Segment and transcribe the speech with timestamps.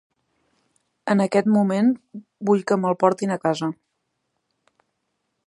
[1.13, 1.91] En aquest moment
[2.51, 3.71] vull que me'l portin a casa.